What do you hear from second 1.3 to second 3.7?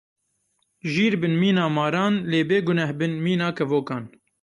mîna maran lê bêguneh bin mîna